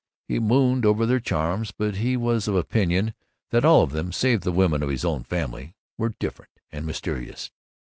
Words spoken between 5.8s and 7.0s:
were "different" and